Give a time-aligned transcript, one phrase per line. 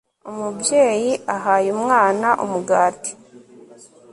[0.29, 3.11] umubyeyi ahayeumwana umugati